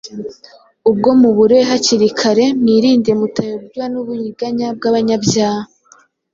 [0.89, 5.63] ubwo muburiwe hakiri kare, mwirinde mutayobywa n’uburiganya bw’abanyabyaha